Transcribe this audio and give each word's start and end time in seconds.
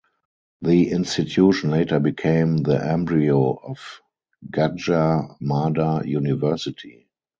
The 0.63 0.89
institution 0.89 1.69
later 1.69 1.99
became 1.99 2.63
the 2.63 2.83
embryo 2.83 3.53
of 3.53 4.01
Gadjah 4.49 5.35
Mada 5.39 6.01
University. 6.03 7.07